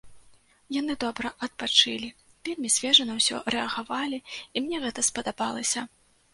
[0.75, 2.09] Яны добра адпачылі,
[2.49, 5.89] вельмі свежа на ўсё рэагавалі, і мне гэта спадабалася.